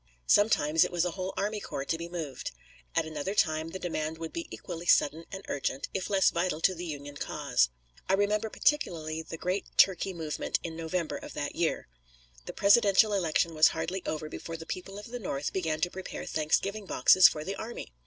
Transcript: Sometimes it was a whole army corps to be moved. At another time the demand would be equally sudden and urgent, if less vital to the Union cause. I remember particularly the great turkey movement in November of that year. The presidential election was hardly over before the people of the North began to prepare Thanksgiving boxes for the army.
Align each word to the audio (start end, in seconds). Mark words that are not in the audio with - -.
Sometimes 0.25 0.83
it 0.83 0.91
was 0.91 1.05
a 1.05 1.11
whole 1.11 1.31
army 1.37 1.59
corps 1.59 1.85
to 1.85 1.95
be 1.95 2.09
moved. 2.09 2.49
At 2.95 3.05
another 3.05 3.35
time 3.35 3.67
the 3.69 3.77
demand 3.77 4.17
would 4.17 4.33
be 4.33 4.47
equally 4.49 4.87
sudden 4.87 5.25
and 5.31 5.45
urgent, 5.47 5.89
if 5.93 6.09
less 6.09 6.31
vital 6.31 6.59
to 6.61 6.73
the 6.73 6.87
Union 6.87 7.15
cause. 7.17 7.69
I 8.09 8.13
remember 8.15 8.49
particularly 8.49 9.21
the 9.21 9.37
great 9.37 9.67
turkey 9.77 10.11
movement 10.13 10.59
in 10.63 10.75
November 10.75 11.17
of 11.17 11.33
that 11.33 11.55
year. 11.55 11.87
The 12.47 12.51
presidential 12.53 13.13
election 13.13 13.53
was 13.53 13.67
hardly 13.67 14.03
over 14.07 14.27
before 14.27 14.57
the 14.57 14.65
people 14.65 14.97
of 14.97 15.05
the 15.11 15.19
North 15.19 15.53
began 15.53 15.81
to 15.81 15.91
prepare 15.91 16.25
Thanksgiving 16.25 16.87
boxes 16.87 17.27
for 17.27 17.43
the 17.43 17.55
army. 17.55 17.93